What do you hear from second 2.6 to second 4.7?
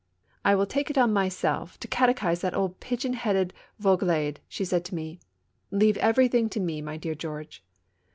pig headed Vaiigelade," said she